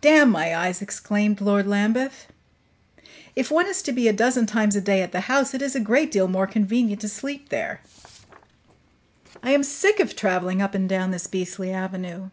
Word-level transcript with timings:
"Damn 0.00 0.30
my 0.30 0.54
eyes!" 0.54 0.80
exclaimed 0.80 1.40
Lord 1.40 1.66
Lambeth. 1.66 2.28
"If 3.34 3.50
one 3.50 3.66
is 3.66 3.82
to 3.82 3.90
be 3.90 4.06
a 4.06 4.12
dozen 4.12 4.46
times 4.46 4.76
a 4.76 4.80
day 4.80 5.02
at 5.02 5.10
the 5.10 5.22
house, 5.22 5.52
it 5.52 5.60
is 5.60 5.74
a 5.74 5.80
great 5.80 6.12
deal 6.12 6.28
more 6.28 6.46
convenient 6.46 7.00
to 7.00 7.08
sleep 7.08 7.48
there. 7.48 7.80
I 9.42 9.50
am 9.50 9.64
sick 9.64 9.98
of 9.98 10.14
traveling 10.14 10.62
up 10.62 10.76
and 10.76 10.88
down 10.88 11.10
this 11.10 11.26
beastly 11.26 11.72
avenue." 11.72 12.30